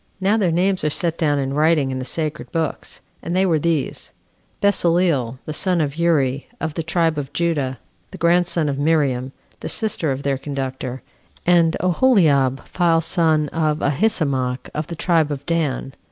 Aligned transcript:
Now 0.19 0.35
their 0.35 0.51
names 0.51 0.83
are 0.83 0.89
set 0.89 1.15
down 1.19 1.37
in 1.37 1.53
writing 1.53 1.91
in 1.91 1.99
the 1.99 2.05
sacred 2.05 2.51
books; 2.51 3.01
and 3.21 3.35
they 3.35 3.45
were 3.45 3.59
these: 3.59 4.13
Besaleel, 4.59 5.37
the 5.45 5.53
son 5.53 5.79
of 5.79 5.95
Uri, 5.95 6.47
of 6.59 6.73
the 6.73 6.81
tribe 6.81 7.19
of 7.19 7.31
Judah, 7.33 7.77
the 8.09 8.17
grandson 8.17 8.67
of 8.67 8.79
Miriam, 8.79 9.31
the 9.59 9.69
sister 9.69 10.11
of 10.11 10.23
their 10.23 10.39
conductor 10.39 11.03
and 11.45 11.77
Aholiab, 11.81 12.61
the 12.73 12.99
son 13.01 13.47
of 13.49 13.77
Ahisamach, 13.83 14.71
of 14.73 14.87
the 14.87 14.95
tribe 14.95 15.29
of 15.31 15.45
Dan. 15.45 15.93